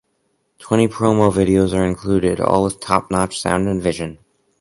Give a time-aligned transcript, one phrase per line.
[0.57, 4.17] Twenty promo videos are included, all with top-notch sound and vision.